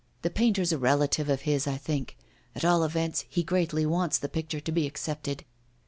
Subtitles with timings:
[0.23, 2.17] The painter's a relative of his, I think;
[2.55, 5.45] at all events, he greatly wants the picture to be accepted.